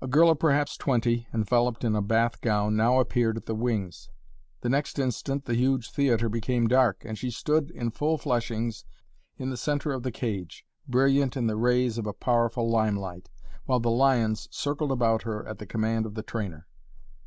[0.00, 4.08] A girl of perhaps twenty, enveloped in a bath gown, now appeared at the wings.
[4.62, 8.86] The next instant the huge theater became dark, and she stood in full fleshings,
[9.36, 13.28] in the center of the cage, brilliant in the rays of a powerful limelight,
[13.66, 16.66] while the lions circled about her at the command of the trainer.